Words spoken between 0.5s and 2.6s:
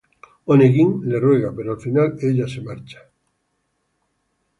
Oneguin le ruega, pero al final ella se